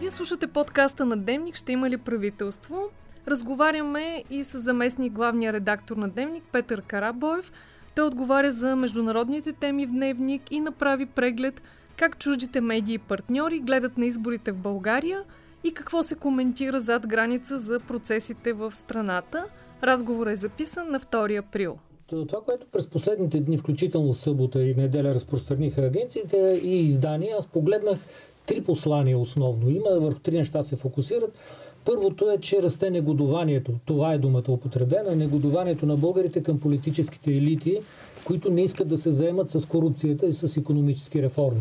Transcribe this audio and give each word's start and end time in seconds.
Вие 0.00 0.10
слушате 0.10 0.46
подкаста 0.46 1.06
на 1.06 1.16
Дневник 1.16 1.54
«Ще 1.54 1.72
има 1.72 1.90
ли 1.90 1.96
правителство?». 1.96 2.82
Разговаряме 3.28 4.24
и 4.30 4.44
с 4.44 4.58
заместник 4.58 5.12
главния 5.12 5.52
редактор 5.52 5.96
на 5.96 6.08
Дневник 6.08 6.44
Петър 6.52 6.82
Карабоев. 6.82 7.52
Той 7.94 8.06
отговаря 8.06 8.50
за 8.50 8.76
международните 8.76 9.52
теми 9.52 9.86
в 9.86 9.90
Дневник 9.90 10.42
и 10.50 10.60
направи 10.60 11.06
преглед 11.06 11.62
как 11.96 12.18
чуждите 12.18 12.60
медии 12.60 12.94
и 12.94 12.98
партньори 12.98 13.60
гледат 13.60 13.98
на 13.98 14.06
изборите 14.06 14.52
в 14.52 14.56
България 14.56 15.22
и 15.64 15.74
какво 15.74 16.02
се 16.02 16.14
коментира 16.14 16.80
зад 16.80 17.06
граница 17.06 17.58
за 17.58 17.80
процесите 17.80 18.52
в 18.52 18.74
страната. 18.74 19.44
Разговорът 19.82 20.32
е 20.32 20.36
записан 20.36 20.90
на 20.90 21.00
2 21.00 21.38
април. 21.38 21.78
Това, 22.06 22.40
което 22.44 22.66
през 22.72 22.86
последните 22.86 23.40
дни, 23.40 23.58
включително 23.58 24.14
събота 24.14 24.62
и 24.62 24.74
неделя, 24.74 25.08
разпространиха 25.08 25.80
агенциите 25.80 26.60
и 26.62 26.80
издания, 26.80 27.36
аз 27.38 27.46
погледнах 27.46 27.98
три 28.46 28.60
послания 28.60 29.18
основно 29.18 29.70
има, 29.70 30.00
върху 30.00 30.18
три 30.18 30.36
неща 30.36 30.62
се 30.62 30.76
фокусират. 30.76 31.32
Първото 31.84 32.30
е, 32.30 32.38
че 32.38 32.62
расте 32.62 32.90
негодованието. 32.90 33.72
Това 33.84 34.12
е 34.12 34.18
думата 34.18 34.44
употребена. 34.48 35.16
Негодованието 35.16 35.86
на 35.86 35.96
българите 35.96 36.42
към 36.42 36.60
политическите 36.60 37.30
елити, 37.30 37.78
които 38.24 38.50
не 38.50 38.62
искат 38.62 38.88
да 38.88 38.96
се 38.96 39.10
заемат 39.10 39.50
с 39.50 39.66
корупцията 39.66 40.26
и 40.26 40.32
с 40.32 40.56
економически 40.56 41.22
реформи. 41.22 41.60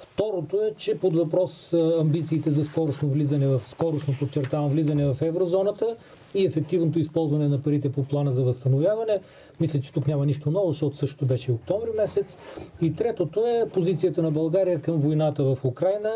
Второто 0.00 0.56
е, 0.56 0.74
че 0.76 0.98
под 0.98 1.16
въпрос 1.16 1.72
амбициите 1.72 2.50
за 2.50 2.64
скорошно 2.64 3.08
влизане 3.08 3.46
в, 3.46 3.60
скорошно 3.66 4.14
подчертавам, 4.18 4.68
влизане 4.68 5.06
в 5.06 5.22
еврозоната 5.22 5.96
и 6.34 6.44
ефективното 6.44 6.98
използване 6.98 7.48
на 7.48 7.62
парите 7.62 7.92
по 7.92 8.04
плана 8.04 8.32
за 8.32 8.42
възстановяване. 8.42 9.20
Мисля, 9.60 9.80
че 9.80 9.92
тук 9.92 10.06
няма 10.06 10.26
нищо 10.26 10.50
ново, 10.50 10.70
защото 10.70 10.96
също 10.96 11.26
беше 11.26 11.52
октомври 11.52 11.90
месец. 11.96 12.36
И 12.82 12.94
третото 12.94 13.40
е 13.46 13.68
позицията 13.68 14.22
на 14.22 14.30
България 14.30 14.80
към 14.80 14.96
войната 14.96 15.44
в 15.44 15.64
Украина, 15.64 16.10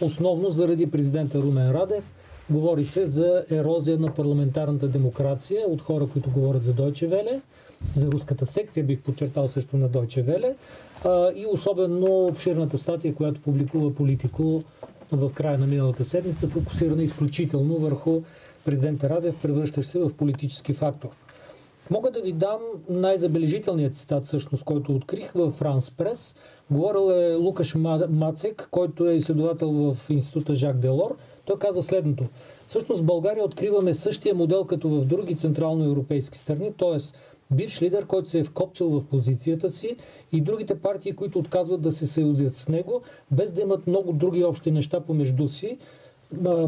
основно 0.00 0.50
заради 0.50 0.90
президента 0.90 1.38
Румен 1.38 1.70
Радев. 1.70 2.12
Говори 2.50 2.84
се 2.84 3.06
за 3.06 3.44
ерозия 3.50 3.98
на 3.98 4.14
парламентарната 4.14 4.88
демокрация 4.88 5.66
от 5.68 5.80
хора, 5.80 6.06
които 6.12 6.30
говорят 6.30 6.62
за 6.62 6.72
Дойче 6.72 7.06
Веле, 7.06 7.40
за 7.94 8.06
руската 8.06 8.46
секция 8.46 8.84
бих 8.84 9.00
подчертал 9.00 9.48
също 9.48 9.76
на 9.76 9.88
Дойче 9.88 10.22
Веле 10.22 10.54
и 11.34 11.46
особено 11.52 12.26
обширната 12.26 12.78
статия, 12.78 13.14
която 13.14 13.40
публикува 13.40 13.94
Политико 13.94 14.62
в 15.12 15.30
края 15.34 15.58
на 15.58 15.66
миналата 15.66 16.04
седмица, 16.04 16.48
фокусирана 16.48 17.02
изключително 17.02 17.74
върху 17.76 18.22
президента 18.68 19.08
Радев, 19.08 19.34
превръщащ 19.42 19.90
се 19.90 19.98
в 19.98 20.14
политически 20.14 20.72
фактор. 20.72 21.08
Мога 21.90 22.10
да 22.10 22.20
ви 22.20 22.32
дам 22.32 22.58
най-забележителният 22.88 23.96
цитат, 23.96 24.24
всъщност, 24.24 24.64
който 24.64 24.94
открих 24.94 25.32
в 25.32 25.50
Франс 25.50 25.90
Прес. 25.90 26.34
Говорил 26.70 27.10
е 27.10 27.34
Лукаш 27.34 27.74
Мацек, 28.08 28.68
който 28.70 29.06
е 29.06 29.14
изследовател 29.14 29.70
в 29.70 30.10
института 30.10 30.54
Жак 30.54 30.78
Делор. 30.78 31.16
Той 31.44 31.58
каза 31.58 31.82
следното. 31.82 32.24
Всъщност 32.66 33.00
в 33.00 33.04
България 33.04 33.44
откриваме 33.44 33.94
същия 33.94 34.34
модел 34.34 34.64
като 34.64 34.88
в 34.88 35.04
други 35.04 35.34
централноевропейски 35.34 36.38
страни, 36.38 36.72
т.е. 36.78 36.98
бивш 37.50 37.82
лидер, 37.82 38.06
който 38.06 38.30
се 38.30 38.38
е 38.38 38.44
вкопчил 38.44 38.88
в 38.90 39.04
позицията 39.04 39.70
си 39.70 39.96
и 40.32 40.40
другите 40.40 40.74
партии, 40.74 41.12
които 41.12 41.38
отказват 41.38 41.80
да 41.80 41.92
се 41.92 42.06
съюзят 42.06 42.56
с 42.56 42.68
него, 42.68 43.02
без 43.30 43.52
да 43.52 43.60
имат 43.60 43.86
много 43.86 44.12
други 44.12 44.44
общи 44.44 44.70
неща 44.70 45.00
помежду 45.00 45.48
си, 45.48 45.78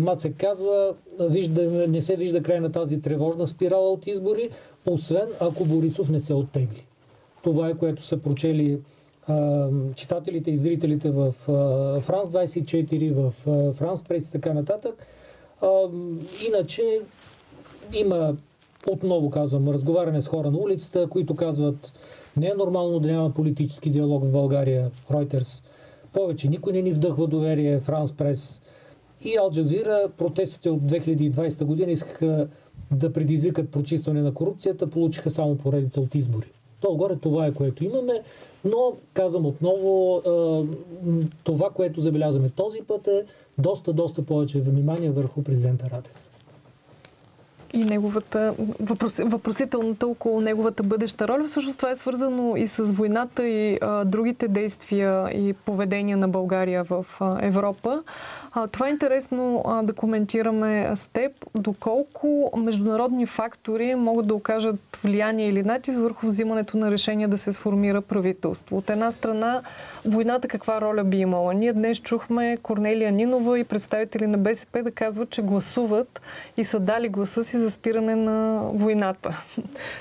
Мацек 0.00 0.36
казва, 0.36 0.94
вижда, 1.20 1.89
не 1.89 2.00
се 2.00 2.16
вижда 2.16 2.42
край 2.42 2.61
на 2.61 2.72
тази 2.72 3.00
тревожна 3.00 3.47
спирала 3.47 3.91
от 3.91 4.06
избори, 4.06 4.50
освен 4.86 5.28
ако 5.41 5.64
Борисов 5.64 6.08
не 6.08 6.20
се 6.20 6.34
оттегли. 6.34 6.86
Това 7.42 7.69
е 7.69 7.75
което 7.75 8.03
са 8.03 8.16
прочели 8.16 8.78
а, 9.27 9.69
читателите 9.94 10.50
и 10.50 10.56
зрителите 10.56 11.11
в 11.11 11.33
Франс 12.00 12.28
24, 12.28 13.12
в 13.12 13.34
а, 13.47 13.72
Франс 13.72 14.03
Прес 14.03 14.28
и 14.28 14.33
така 14.33 14.53
нататък. 14.53 15.06
А, 15.62 15.69
иначе 16.48 17.00
има, 17.94 18.37
отново 18.87 19.31
казвам, 19.31 19.69
разговаряне 19.69 20.20
с 20.20 20.28
хора 20.28 20.50
на 20.50 20.59
улицата, 20.59 21.06
които 21.10 21.37
казват, 21.37 21.93
не 22.37 22.47
е 22.47 22.54
нормално 22.54 23.00
да 23.00 23.12
няма 23.12 23.31
политически 23.31 23.91
диалог 23.91 24.25
в 24.25 24.31
България, 24.31 24.91
Reuters. 25.10 25.65
Повече 26.12 26.49
никой 26.49 26.72
не 26.72 26.82
ни 26.82 26.93
вдъхва 26.93 27.26
доверие, 27.26 27.81
Франс 27.81 28.12
Прес 28.12 28.59
и 29.25 29.36
Ал 29.36 29.50
Джазира, 29.50 30.08
протестите 30.19 30.70
от 30.70 30.81
2020 30.81 31.64
година 31.64 31.92
искаха 31.92 32.48
да 32.91 33.12
предизвикат 33.12 33.70
прочистване 33.70 34.22
на 34.22 34.34
корупцията, 34.34 34.91
получиха 34.91 35.31
само 35.31 35.56
поредица 35.56 36.00
от 36.00 36.14
избори. 36.14 36.50
Долу-горе 36.82 37.16
това 37.16 37.47
е 37.47 37.54
което 37.54 37.84
имаме, 37.84 38.22
но 38.64 38.92
казвам 39.12 39.47
отново, 39.47 40.22
това, 41.44 41.70
което 41.70 42.00
забелязваме 42.00 42.50
този 42.50 42.78
път 42.82 43.06
е 43.06 43.25
доста, 43.58 43.92
доста 43.92 44.22
повече 44.22 44.60
внимание 44.60 45.10
върху 45.10 45.42
президента 45.42 45.91
Радев 45.91 46.29
и 47.72 47.84
неговата 47.84 48.54
въпрос, 48.81 49.16
въпросителната 49.16 50.06
около 50.06 50.41
неговата 50.41 50.82
бъдеща 50.82 51.28
роля. 51.28 51.48
Всъщност 51.48 51.78
това 51.78 51.91
е 51.91 51.97
свързано 51.97 52.56
и 52.56 52.66
с 52.66 52.82
войната 52.82 53.48
и 53.48 53.78
а, 53.81 54.04
другите 54.04 54.48
действия 54.48 55.31
и 55.31 55.53
поведения 55.53 56.16
на 56.16 56.28
България 56.28 56.84
в 56.84 57.06
а, 57.20 57.38
Европа. 57.42 58.03
А, 58.53 58.66
това 58.66 58.86
е 58.86 58.91
интересно 58.91 59.62
а, 59.66 59.82
да 59.82 59.92
коментираме 59.92 60.92
с 60.97 61.06
теб, 61.12 61.32
доколко 61.54 62.53
международни 62.56 63.26
фактори 63.26 63.94
могат 63.94 64.26
да 64.26 64.34
окажат 64.34 64.98
влияние 65.04 65.48
или 65.48 65.62
натиск 65.62 65.98
върху 65.98 66.26
взимането 66.26 66.76
на 66.76 66.91
решение 66.91 67.28
да 67.28 67.38
се 67.38 67.52
сформира 67.52 68.02
правителство. 68.02 68.76
От 68.76 68.91
една 68.91 69.12
страна, 69.12 69.62
войната 70.04 70.48
каква 70.48 70.81
роля 70.81 71.04
би 71.04 71.16
имала? 71.16 71.54
Ние 71.54 71.72
днес 71.72 71.98
чухме 71.98 72.56
Корнелия 72.62 73.12
Нинова 73.12 73.58
и 73.58 73.64
представители 73.64 74.26
на 74.26 74.38
БСП 74.38 74.82
да 74.82 74.91
казват, 74.91 75.31
че 75.31 75.42
гласуват 75.42 76.20
и 76.56 76.64
са 76.64 76.81
дали 76.81 77.08
гласа 77.08 77.44
си 77.44 77.58
за 77.60 77.71
спиране 77.71 78.16
на 78.16 78.62
войната. 78.75 79.43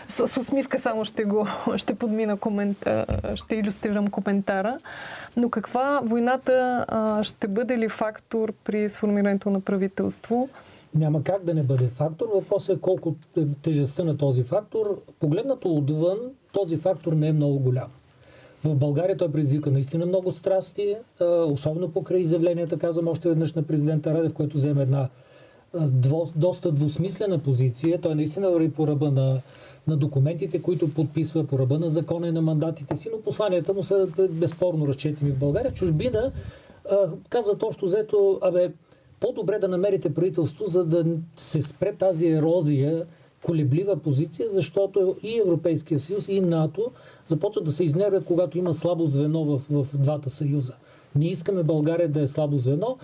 С, 0.07 0.39
усмивка 0.39 0.79
само 0.79 1.05
ще 1.05 1.23
го 1.23 1.47
ще 1.77 1.95
подмина 1.95 2.37
комента, 2.37 3.05
ще 3.35 3.55
иллюстрирам 3.55 4.09
коментара. 4.09 4.79
Но 5.37 5.49
каква 5.49 6.01
войната 6.03 6.85
ще 7.23 7.47
бъде 7.47 7.77
ли 7.77 7.89
фактор 7.89 8.53
при 8.63 8.89
сформирането 8.89 9.49
на 9.49 9.61
правителство? 9.61 10.49
Няма 10.95 11.23
как 11.23 11.43
да 11.43 11.53
не 11.53 11.63
бъде 11.63 11.87
фактор. 11.87 12.25
Въпросът 12.35 12.77
е 12.77 12.81
колко 12.81 13.15
е 13.37 13.41
тежестта 13.61 14.03
на 14.03 14.17
този 14.17 14.43
фактор. 14.43 15.01
Погледнато 15.19 15.75
отвън, 15.75 16.17
този 16.51 16.77
фактор 16.77 17.13
не 17.13 17.27
е 17.27 17.33
много 17.33 17.59
голям. 17.59 17.87
В 18.63 18.75
България 18.75 19.17
той 19.17 19.31
предизвика 19.31 19.71
наистина 19.71 20.05
много 20.05 20.31
страсти, 20.31 20.95
особено 21.45 21.89
покрай 21.89 22.19
изявленията, 22.19 22.79
казвам 22.79 23.07
още 23.07 23.29
веднъж 23.29 23.53
на 23.53 23.63
президента 23.63 24.13
Радев, 24.13 24.33
който 24.33 24.57
вземе 24.57 24.81
една 24.81 25.09
доста 26.35 26.71
двусмислена 26.71 27.39
позиция. 27.39 28.01
Той 28.01 28.15
наистина 28.15 28.49
върви 28.49 28.71
по 28.71 28.87
ръба 28.87 29.11
на, 29.11 29.41
на 29.87 29.97
документите, 29.97 30.61
които 30.61 30.93
подписва, 30.93 31.43
по 31.43 31.59
ръба 31.59 31.79
на 31.79 31.89
закона 31.89 32.27
и 32.27 32.31
на 32.31 32.41
мандатите 32.41 32.95
си, 32.95 33.09
но 33.13 33.21
посланията 33.21 33.73
му 33.73 33.83
са 33.83 34.07
безспорно 34.29 34.87
разчетени 34.87 35.31
в 35.31 35.39
България. 35.39 35.71
В 35.71 35.73
чужбина 35.73 36.31
казват 37.29 37.63
общо 37.63 37.85
взето, 37.85 38.39
абе, 38.41 38.71
по-добре 39.19 39.59
да 39.59 39.67
намерите 39.67 40.13
правителство, 40.13 40.65
за 40.65 40.85
да 40.85 41.05
се 41.37 41.61
спре 41.61 41.93
тази 41.93 42.27
ерозия, 42.27 43.05
колеблива 43.43 43.97
позиция, 43.97 44.49
защото 44.49 45.15
и 45.23 45.39
Европейския 45.39 45.99
съюз, 45.99 46.27
и 46.27 46.41
НАТО 46.41 46.91
започват 47.27 47.65
да 47.65 47.71
се 47.71 47.83
изнервят, 47.83 48.25
когато 48.25 48.57
има 48.57 48.73
слабо 48.73 49.05
звено 49.05 49.43
в, 49.43 49.61
в 49.69 49.97
двата 49.97 50.29
съюза. 50.29 50.73
Ние 51.15 51.29
искаме 51.29 51.63
България 51.63 52.09
да 52.09 52.21
е 52.21 52.27
слабо 52.27 52.57
звено. 52.57 52.97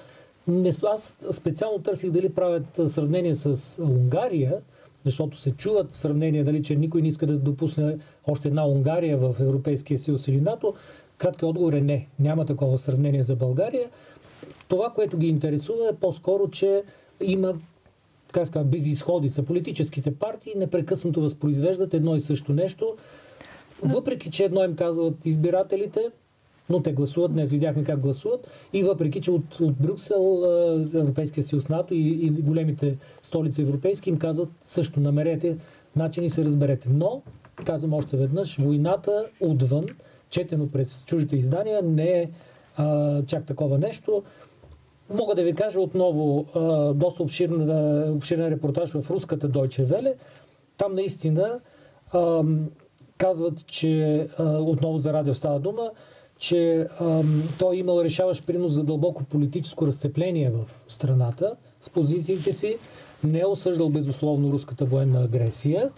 Аз 0.84 1.16
специално 1.32 1.80
търсих 1.80 2.12
дали 2.12 2.30
правят 2.30 2.80
сравнение 2.88 3.36
с 3.36 3.76
Унгария, 3.84 4.62
защото 5.04 5.38
се 5.38 5.52
чуват 5.52 5.94
сравнения, 5.94 6.44
дали, 6.44 6.64
че 6.64 6.76
никой 6.76 7.02
не 7.02 7.08
иска 7.08 7.26
да 7.26 7.38
допусне 7.38 7.98
още 8.28 8.48
една 8.48 8.68
Унгария 8.68 9.18
в 9.18 9.36
Европейския 9.40 10.00
съюз 10.00 10.28
или 10.28 10.42
НАТО. 10.42 10.74
Краткият 11.18 11.50
отговор 11.50 11.74
е 11.74 11.82
не. 11.82 12.08
Няма 12.20 12.46
такова 12.46 12.78
сравнение 12.78 13.24
за 13.24 13.36
България. 13.36 13.90
Това, 14.68 14.90
което 14.90 15.18
ги 15.18 15.28
интересува 15.28 15.90
е 15.90 15.96
по-скоро, 15.96 16.50
че 16.50 16.84
има 17.22 17.53
как 18.32 18.48
ска, 18.48 18.64
безисходица. 18.64 19.44
Политическите 19.44 20.16
партии 20.16 20.53
непрекъснато 20.56 21.22
възпроизвеждат 21.22 21.94
едно 21.94 22.16
и 22.16 22.20
също 22.20 22.53
нещо. 22.53 22.96
Въпреки, 23.82 24.32
че 24.32 24.44
едно 24.44 24.64
им 24.64 24.76
казват 24.76 25.26
избирателите, 25.26 26.12
но 26.70 26.82
те 26.82 26.91
гласуват, 26.91 27.34
днес 27.34 27.50
видяхме 27.50 27.84
как 27.84 28.00
гласуват 28.00 28.47
и 28.73 28.84
въпреки, 28.84 29.22
че 29.22 29.32
от, 29.32 29.59
от 29.59 29.73
Брюксел, 29.73 30.44
Европейския 30.94 31.44
съюз, 31.44 31.70
НАТО 31.70 31.94
и, 31.94 31.97
и 32.00 32.29
големите 32.29 32.97
столици 33.22 33.62
европейски 33.62 34.09
им 34.09 34.17
казват 34.17 34.50
също 34.66 35.00
намерете 35.00 35.58
начин 35.96 36.23
и 36.23 36.29
се 36.29 36.46
разберете. 36.46 36.90
Но, 36.91 37.22
казвам 37.66 37.94
още 37.94 38.17
веднъж, 38.17 38.58
войната 38.58 39.26
отвън, 39.41 39.85
четено 40.29 40.70
през 40.72 41.03
чужите 41.06 41.35
издания, 41.35 41.82
не 41.84 42.09
е 42.09 42.29
а, 42.78 43.22
чак 43.26 43.46
такова 43.46 43.78
нещо. 43.78 44.23
Мога 45.14 45.35
да 45.35 45.44
ви 45.44 45.53
кажа 45.53 45.79
отново 45.79 46.46
а, 46.56 46.94
доста 46.94 47.23
обширна, 47.23 48.12
обширен 48.12 48.47
репортаж 48.47 48.91
в 48.91 49.12
руската 49.12 49.50
Deutsche 49.50 49.85
Welle. 49.85 50.14
Там 50.78 50.96
наистина 50.96 51.59
а, 52.12 52.44
казват, 53.17 53.66
че 53.66 54.28
а, 54.38 54.44
отново 54.44 54.97
за 54.97 55.14
радио 55.14 55.34
става 55.34 55.59
дума, 55.59 55.91
че 56.37 56.87
ам, 56.99 57.43
той 57.59 57.76
е 57.76 57.79
имал 57.79 58.02
решаващ 58.02 58.46
принос 58.46 58.72
за 58.72 58.84
дълбоко 58.84 59.23
политическо 59.23 59.87
разцепление 59.87 60.49
в 60.52 60.91
страната 60.91 61.55
с 61.82 61.90
позициите 61.90 62.52
си, 62.52 62.78
не 63.23 63.40
е 63.40 63.46
осъждал 63.46 63.90
безусловно 63.90 64.52
руската 64.52 64.85
военна 64.85 65.23
агресия. 65.23 65.90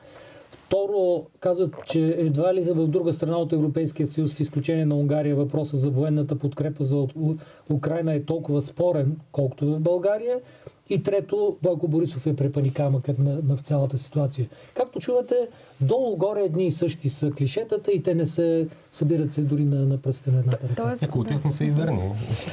Второ, 0.52 1.26
казват, 1.40 1.76
че 1.86 2.16
едва 2.18 2.54
ли 2.54 2.62
в 2.62 2.88
друга 2.88 3.14
страна 3.14 3.38
от 3.38 3.54
Европейския 3.54 4.08
съюз, 4.08 4.34
с 4.34 4.40
изключение 4.40 4.86
на 4.86 4.96
Унгария, 4.96 5.36
въпроса 5.36 5.78
за 5.78 5.90
военната 5.90 6.36
подкрепа 6.36 6.84
за 6.84 7.08
Украина 7.72 8.14
е 8.14 8.24
толкова 8.24 8.62
спорен, 8.62 9.18
колкото 9.32 9.66
в 9.66 9.80
България. 9.80 10.40
И 10.90 11.04
трето, 11.04 11.58
Бойко 11.64 11.88
Борисов 11.88 12.28
е 12.28 12.36
препани 12.36 12.74
камъкът 12.74 13.20
на, 13.20 13.40
на 13.44 13.56
в 13.56 13.60
цялата 13.60 13.98
ситуация. 13.98 14.50
Както 14.74 15.00
чувате, 15.00 15.36
долу-горе 15.82 16.42
едни 16.42 16.66
и 16.66 16.72
същи 16.72 17.10
са 17.10 17.32
клишетата 17.32 17.92
и 17.92 18.04
те 18.04 18.16
не 18.16 18.26
се 18.26 18.68
събират 18.92 19.32
се 19.32 19.42
дори 19.42 19.66
на, 19.66 19.86
на 19.86 19.98
пръстен 19.98 20.34
на 20.34 20.40
едната 20.40 20.70
ръка. 20.70 20.98
Някои 21.02 21.22
от 21.22 21.28
тях 21.28 21.46
не 21.46 21.52
са 21.52 21.66
и 21.66 21.72
верни. 21.72 22.02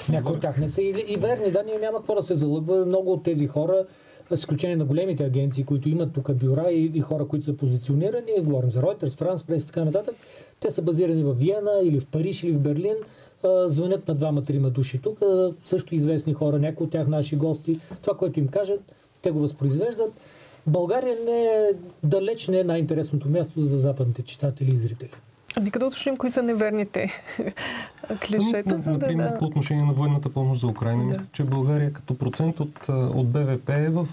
Някои 0.09 0.35
от 0.35 0.41
тях 0.41 0.59
не 0.59 0.69
са 0.69 0.83
и, 0.83 1.05
и 1.09 1.17
верни. 1.17 1.51
Да, 1.51 1.63
ние 1.63 1.79
няма 1.79 1.99
какво 1.99 2.15
да 2.15 2.23
се 2.23 2.35
залъгва. 2.35 2.87
Много 2.87 3.13
от 3.13 3.23
тези 3.23 3.47
хора 3.47 3.87
с 4.31 4.35
изключение 4.35 4.77
на 4.77 4.85
големите 4.85 5.25
агенции, 5.25 5.65
които 5.65 5.89
имат 5.89 6.13
тук 6.13 6.35
бюра 6.35 6.71
и, 6.71 6.93
и 6.95 7.01
хора, 7.01 7.27
които 7.29 7.45
са 7.45 7.57
позиционирани, 7.57 8.33
говорим 8.41 8.71
за 8.71 8.81
Reuters, 8.81 9.09
France 9.09 9.37
Press 9.37 9.63
и 9.63 9.67
така 9.67 9.85
нататък, 9.85 10.15
те 10.61 10.71
са 10.71 10.83
базирани 10.83 11.25
в 11.25 11.35
Виена 11.35 11.81
или 11.85 12.01
в 12.01 12.07
Париж 12.07 12.43
или 12.43 12.53
в 12.53 12.61
Берлин, 12.61 12.97
звънят 13.67 14.09
на 14.09 14.15
двама-трима 14.15 14.71
души 14.71 15.01
тук, 15.03 15.19
също 15.63 15.95
известни 15.95 16.35
хора, 16.35 16.59
някои 16.59 16.85
от 16.85 16.91
тях 16.91 17.09
наши 17.09 17.37
гости. 17.37 17.81
Това, 18.03 18.17
което 18.17 18.41
им 18.41 18.49
кажат, 18.49 18.81
те 19.23 19.31
го 19.31 19.39
възпроизвеждат. 19.39 20.13
България 20.67 21.17
не 21.25 21.45
е, 21.45 21.71
далеч 22.03 22.49
не 22.49 22.61
е 22.61 22.65
най-интересното 22.65 23.29
място 23.29 23.61
за 23.61 23.79
западните 23.79 24.23
читатели 24.23 24.75
и 24.75 24.77
зрители. 24.77 25.11
Нека 25.61 25.79
да 25.79 25.87
уточним 25.87 26.17
кои 26.17 26.31
са 26.31 26.43
неверните 26.43 27.13
клишета. 28.27 28.71
Ами, 28.71 28.83
например, 28.87 29.29
да... 29.29 29.39
по 29.39 29.45
отношение 29.45 29.85
на 29.85 29.93
военната 29.93 30.29
помощ 30.29 30.61
за 30.61 30.67
Украина, 30.67 31.03
да. 31.03 31.09
мисля, 31.09 31.23
че 31.33 31.43
България 31.45 31.93
като 31.93 32.19
процент 32.19 32.61
от, 32.61 32.89
от 32.89 33.29
БВП 33.29 33.69
е 33.69 33.89
в 33.89 34.07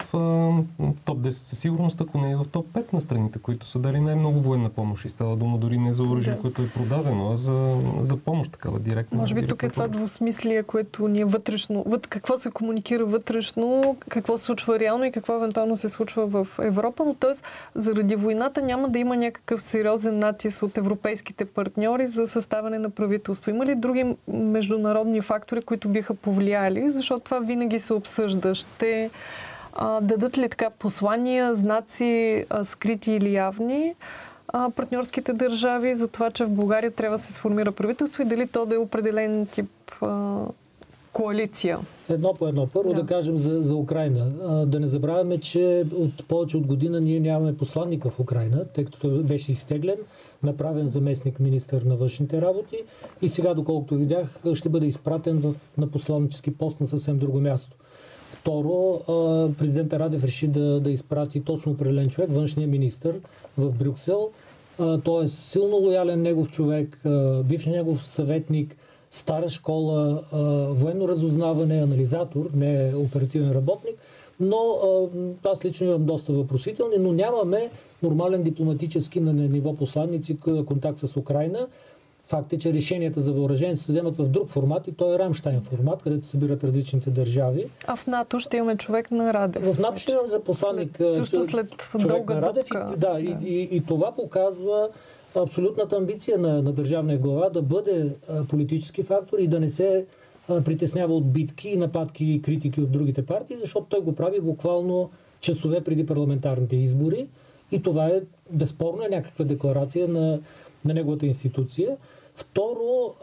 топ 1.05 1.17
10 1.17 1.29
със 1.29 1.59
сигурност, 1.59 2.01
ако 2.01 2.17
не 2.17 2.31
е 2.31 2.35
в 2.35 2.45
топ 2.51 2.67
5 2.67 2.93
на 2.93 3.01
страните, 3.01 3.39
които 3.39 3.65
са 3.65 3.79
дали 3.79 3.99
най-много 3.99 4.41
военна 4.41 4.69
помощ. 4.69 5.05
И 5.05 5.09
става 5.09 5.35
дума 5.35 5.57
дори 5.57 5.77
не 5.77 5.93
за 5.93 6.03
оръжие, 6.03 6.33
да. 6.33 6.41
което 6.41 6.61
е 6.61 6.69
продадено, 6.69 7.31
а 7.31 7.35
за, 7.35 7.77
за 7.99 8.17
помощ, 8.17 8.51
такава 8.51 8.79
директна. 8.79 9.17
Може 9.17 9.35
би 9.35 9.47
тук 9.47 9.63
е 9.63 9.69
това 9.69 9.87
двусмислие, 9.87 10.63
което 10.63 11.07
ни 11.07 11.19
е 11.19 11.25
вътрешно. 11.25 11.83
Вът, 11.87 12.07
какво 12.07 12.37
се 12.37 12.51
комуникира 12.51 13.05
вътрешно, 13.05 13.97
какво 14.09 14.37
се 14.37 14.43
случва 14.43 14.79
реално 14.79 15.03
и 15.03 15.11
какво 15.11 15.35
евентуално 15.35 15.77
се 15.77 15.89
случва 15.89 16.27
в 16.27 16.47
Европа. 16.59 17.03
Но 17.05 17.13
т.е. 17.13 17.31
заради 17.75 18.15
войната 18.15 18.61
няма 18.61 18.89
да 18.89 18.99
има 18.99 19.17
някакъв 19.17 19.63
сериозен 19.63 20.19
натиск 20.19 20.63
от 20.63 20.77
европейските 21.31 21.45
партньори 21.45 22.07
за 22.07 22.27
съставане 22.27 22.79
на 22.79 22.89
правителство. 22.89 23.49
Има 23.49 23.65
ли 23.65 23.75
други 23.75 24.15
международни 24.27 25.21
фактори, 25.21 25.61
които 25.61 25.89
биха 25.89 26.13
повлияли, 26.13 26.89
защото 26.89 27.25
това 27.25 27.39
винаги 27.39 27.79
се 27.79 27.93
обсъжда. 27.93 28.55
Ще 28.55 29.09
а, 29.73 30.01
дадат 30.01 30.37
ли 30.37 30.49
така 30.49 30.69
послания, 30.69 31.53
знаци, 31.53 32.45
а, 32.49 32.65
скрити 32.65 33.11
или 33.11 33.33
явни, 33.33 33.95
а, 34.47 34.69
партньорските 34.69 35.33
държави 35.33 35.95
за 35.95 36.07
това, 36.07 36.31
че 36.31 36.45
в 36.45 36.49
България 36.49 36.91
трябва 36.91 37.17
да 37.17 37.23
се 37.23 37.33
сформира 37.33 37.71
правителство 37.71 38.21
и 38.21 38.25
дали 38.25 38.47
то 38.47 38.65
да 38.65 38.75
е 38.75 38.77
определен 38.77 39.47
тип 39.47 39.71
а, 40.01 40.37
коалиция? 41.13 41.79
Едно 42.11 42.33
по 42.33 42.47
едно. 42.47 42.67
Първо 42.67 42.93
да, 42.93 43.01
да 43.01 43.05
кажем 43.05 43.37
за, 43.37 43.61
за 43.61 43.75
Украина. 43.75 44.31
А, 44.43 44.65
да 44.65 44.79
не 44.79 44.87
забравяме, 44.87 45.37
че 45.37 45.85
от 45.95 46.27
повече 46.27 46.57
от 46.57 46.67
година 46.67 47.01
ние 47.01 47.19
нямаме 47.19 47.57
посланника 47.57 48.09
в 48.09 48.19
Украина, 48.19 48.65
тъй 48.65 48.85
като 48.85 48.99
той 48.99 49.23
беше 49.23 49.51
изтеглен 49.51 49.95
направен 50.43 50.87
заместник 50.87 51.39
министър 51.39 51.81
на 51.81 51.95
външните 51.95 52.41
работи 52.41 52.77
и 53.21 53.27
сега, 53.27 53.53
доколкото 53.53 53.95
видях, 53.95 54.41
ще 54.53 54.69
бъде 54.69 54.85
изпратен 54.85 55.39
в, 55.39 55.55
на 55.77 55.87
посланнически 55.87 56.57
пост 56.57 56.79
на 56.79 56.87
съвсем 56.87 57.17
друго 57.17 57.39
място. 57.39 57.75
Второ, 58.29 58.99
президента 59.57 59.99
Радев 59.99 60.23
реши 60.23 60.47
да, 60.47 60.79
да 60.79 60.91
изпрати 60.91 61.41
точно 61.41 61.71
определен 61.71 62.09
човек, 62.09 62.29
външния 62.31 62.67
министр 62.67 63.13
в 63.57 63.71
Брюксел. 63.71 64.29
Той 65.03 65.23
е 65.23 65.27
силно 65.27 65.75
лоялен 65.75 66.21
негов 66.21 66.49
човек, 66.49 67.01
бивш 67.43 67.65
негов 67.65 68.07
съветник, 68.07 68.75
стара 69.11 69.49
школа, 69.49 70.23
военно 70.69 71.07
разузнаване, 71.07 71.81
анализатор, 71.81 72.49
не 72.55 72.89
е 72.89 72.95
оперативен 72.95 73.51
работник. 73.51 73.95
Но 74.39 74.59
аз 75.45 75.65
лично 75.65 75.87
имам 75.87 76.05
доста 76.05 76.33
въпросителни, 76.33 76.95
но 76.99 77.13
нямаме 77.13 77.69
нормален 78.03 78.43
дипломатически 78.43 79.19
на 79.19 79.33
ниво 79.33 79.75
посланници 79.75 80.37
контакт 80.65 80.99
с 80.99 81.17
Украина. 81.17 81.67
Факт 82.25 82.53
е, 82.53 82.57
че 82.57 82.73
решенията 82.73 83.19
за 83.19 83.33
въоръжение 83.33 83.77
се 83.77 83.91
вземат 83.91 84.17
в 84.17 84.27
друг 84.27 84.47
формат 84.47 84.87
и 84.87 84.91
то 84.91 85.13
е 85.13 85.19
Рамштайн 85.19 85.61
формат, 85.61 86.01
където 86.03 86.25
се 86.25 86.31
събират 86.31 86.63
различните 86.63 87.09
държави. 87.09 87.65
А 87.87 87.95
в 87.95 88.07
НАТО 88.07 88.39
ще 88.39 88.57
имаме 88.57 88.77
човек 88.77 89.11
на 89.11 89.33
Радев. 89.33 89.75
В 89.75 89.79
НАТО 89.79 89.99
ще 89.99 90.11
имаме 90.11 90.27
за 90.27 90.39
посланник 90.39 90.97
след, 90.97 91.15
също 91.15 91.43
след 91.43 91.67
човек 91.99 92.29
на 92.29 92.41
Радев. 92.41 92.67
И, 92.67 92.73
да, 92.73 92.95
да. 92.97 93.19
И, 93.19 93.35
и, 93.43 93.61
и 93.71 93.81
това 93.85 94.11
показва 94.11 94.89
абсолютната 95.35 95.95
амбиция 95.95 96.37
на, 96.37 96.61
на 96.61 96.73
държавния 96.73 97.17
глава 97.17 97.49
да 97.49 97.61
бъде 97.61 98.13
политически 98.49 99.03
фактор 99.03 99.39
и 99.39 99.47
да 99.47 99.59
не 99.59 99.69
се 99.69 100.05
притеснява 100.47 101.15
от 101.15 101.31
битки, 101.31 101.75
нападки 101.75 102.25
и 102.25 102.41
критики 102.41 102.81
от 102.81 102.91
другите 102.91 103.25
партии, 103.25 103.57
защото 103.61 103.85
той 103.89 104.01
го 104.01 104.15
прави 104.15 104.41
буквално 104.41 105.09
часове 105.41 105.81
преди 105.81 106.05
парламентарните 106.05 106.75
избори. 106.75 107.27
И 107.71 107.81
това 107.81 108.07
е 108.07 108.21
безспорно 108.51 109.03
е 109.03 109.09
някаква 109.09 109.45
декларация 109.45 110.07
на, 110.07 110.39
на 110.85 110.93
неговата 110.93 111.25
институция. 111.25 111.97
Второ, 112.35 113.13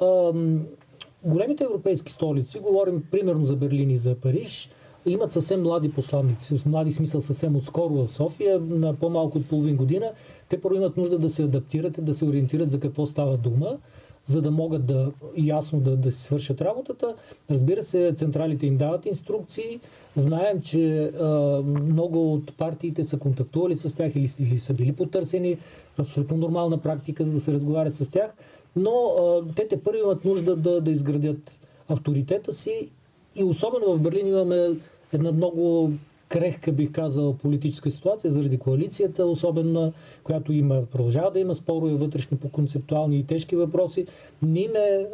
големите 1.24 1.64
европейски 1.64 2.12
столици, 2.12 2.58
говорим 2.58 3.02
примерно 3.10 3.44
за 3.44 3.56
Берлин 3.56 3.90
и 3.90 3.96
за 3.96 4.14
Париж, 4.14 4.70
имат 5.10 5.32
съвсем 5.32 5.62
млади 5.62 5.92
посланници, 5.92 6.62
млади 6.66 6.92
смисъл 6.92 7.20
съвсем 7.20 7.56
отскоро 7.56 7.94
в 7.94 8.12
София, 8.12 8.60
на 8.60 8.94
по-малко 8.94 9.38
от 9.38 9.48
половин 9.48 9.76
година. 9.76 10.10
Те 10.48 10.60
първо 10.60 10.76
имат 10.76 10.96
нужда 10.96 11.18
да 11.18 11.30
се 11.30 11.42
адаптират 11.42 11.98
и 11.98 12.02
да 12.02 12.14
се 12.14 12.24
ориентират 12.24 12.70
за 12.70 12.80
какво 12.80 13.06
става 13.06 13.36
дума 13.36 13.78
за 14.24 14.42
да 14.42 14.50
могат 14.50 14.86
да 14.86 15.12
ясно 15.36 15.80
да, 15.80 15.96
да 15.96 16.10
си 16.10 16.22
свършат 16.22 16.60
работата. 16.60 17.14
Разбира 17.50 17.82
се, 17.82 18.12
централите 18.16 18.66
им 18.66 18.76
дават 18.76 19.06
инструкции. 19.06 19.80
Знаем, 20.16 20.60
че 20.60 21.04
а, 21.04 21.26
много 21.62 22.32
от 22.32 22.56
партиите 22.56 23.04
са 23.04 23.18
контактували 23.18 23.76
с 23.76 23.96
тях 23.96 24.16
или, 24.16 24.28
или 24.38 24.58
са 24.58 24.74
били 24.74 24.92
потърсени. 24.92 25.58
Абсолютно 25.98 26.36
нормална 26.36 26.78
практика, 26.78 27.24
за 27.24 27.32
да 27.32 27.40
се 27.40 27.52
разговарят 27.52 27.94
с 27.94 28.10
тях. 28.10 28.30
Но 28.76 28.90
а, 28.90 29.54
те 29.54 29.68
те 29.68 29.80
първи 29.80 29.98
имат 29.98 30.24
нужда 30.24 30.56
да, 30.56 30.80
да 30.80 30.90
изградят 30.90 31.60
авторитета 31.88 32.52
си. 32.52 32.88
И 33.36 33.44
особено 33.44 33.94
в 33.94 34.00
Берлин 34.00 34.26
имаме 34.26 34.68
една 35.12 35.32
много 35.32 35.92
крехка, 36.28 36.72
бих 36.72 36.92
казал, 36.92 37.34
политическа 37.34 37.90
ситуация 37.90 38.30
заради 38.30 38.58
коалицията, 38.58 39.26
особено 39.26 39.92
която 40.24 40.52
има, 40.52 40.82
продължава 40.92 41.30
да 41.30 41.40
има 41.40 41.54
спорове 41.54 41.94
вътрешни 41.94 42.36
по 42.36 42.48
концептуални 42.48 43.18
и 43.18 43.24
тежки 43.24 43.56
въпроси. 43.56 44.06
Не 44.42 44.60
им 44.60 44.70
е 44.76 45.06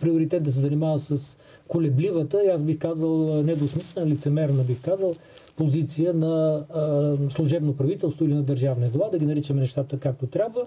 приоритет 0.00 0.42
да 0.42 0.52
се 0.52 0.60
занимава 0.60 0.98
с 0.98 1.36
колебливата, 1.68 2.44
и 2.44 2.48
аз 2.48 2.62
бих 2.62 2.78
казал 2.78 3.42
недосмислена, 3.42 4.06
лицемерна 4.06 4.62
бих 4.62 4.82
казал, 4.82 5.14
позиция 5.56 6.14
на 6.14 6.64
а, 6.74 7.16
служебно 7.30 7.76
правителство 7.76 8.24
или 8.24 8.34
на 8.34 8.42
държавния 8.42 8.90
глава, 8.90 9.10
да 9.10 9.18
ги 9.18 9.26
наричаме 9.26 9.60
нещата 9.60 9.98
както 9.98 10.26
трябва. 10.26 10.66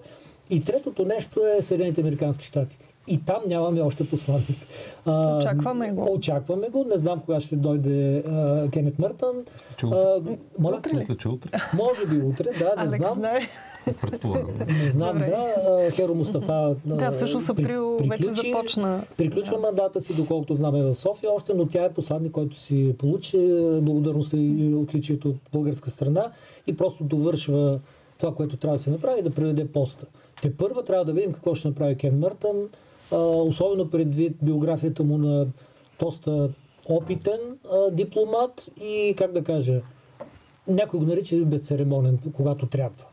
И 0.50 0.64
третото 0.64 1.06
нещо 1.06 1.42
е 1.58 1.62
Съединените 1.62 2.02
Американски 2.02 2.46
щати. 2.46 2.78
И 3.08 3.26
там 3.26 3.38
нямаме 3.48 3.82
още 3.82 4.10
посланник. 4.10 4.58
Очакваме 5.38 5.92
го. 5.92 6.14
Очакваме 6.14 6.70
го. 6.70 6.86
Не 6.90 6.98
знам 6.98 7.20
кога 7.20 7.40
ще 7.40 7.56
дойде 7.56 8.18
а, 8.18 8.68
Кенет 8.72 9.00
Мъртън. 9.00 9.46
моля, 10.60 10.78
утре 10.78 10.92
Мисля, 10.94 11.18
че 11.18 11.30
утре. 11.30 11.50
Може 11.74 12.06
би 12.06 12.22
утре, 12.22 12.44
да, 12.44 12.66
не 12.66 12.72
Алекс 12.78 12.98
знам. 12.98 13.14
Знае. 13.14 13.40
Не 14.84 14.90
знам, 14.90 15.14
Добре. 15.14 15.30
да. 15.30 15.92
Херо 15.92 16.16
Мустафа 16.16 16.76
Да, 16.86 17.12
всъщност 17.12 17.50
април 17.50 17.98
при, 17.98 18.10
вече 18.10 18.30
започна. 18.32 19.04
Приключва 19.18 19.56
да. 19.56 19.62
мандата 19.62 20.02
си, 20.02 20.14
доколкото 20.14 20.54
знаме 20.56 20.84
в 20.84 20.96
София 20.96 21.32
още, 21.34 21.54
но 21.54 21.66
тя 21.66 21.84
е 21.84 21.94
посланник, 21.94 22.32
който 22.32 22.58
си 22.58 22.96
получи 22.98 23.38
благодарността 23.82 24.38
и 24.38 24.74
отличието 24.76 25.30
от 25.30 25.36
българска 25.54 25.90
страна 25.90 26.32
и 26.68 26.78
просто 26.78 27.04
довършва 27.04 27.80
това, 28.18 28.36
което 28.36 28.58
трябва 28.58 28.78
да 28.78 28.84
се 28.84 28.90
направи, 28.90 29.22
да 29.22 29.30
преведе 29.30 29.68
поста. 29.68 30.06
Те 30.42 30.58
първа 30.58 30.86
трябва 30.86 31.06
да 31.06 31.14
видим 31.14 31.34
какво 31.34 31.56
ще 31.56 31.68
направи 31.68 31.96
Кен 31.96 32.20
Мъртън, 32.20 32.70
особено 33.12 33.90
предвид 33.90 34.38
биографията 34.42 35.04
му 35.04 35.18
на 35.18 35.48
доста 36.00 36.50
опитен 36.90 37.40
дипломат 37.92 38.72
и, 38.82 39.14
как 39.18 39.32
да 39.32 39.44
кажа, 39.44 39.82
някой 40.68 41.00
го 41.00 41.06
нарича 41.06 41.36
безцеремонен, 41.36 42.20
когато 42.34 42.66
трябва. 42.66 43.06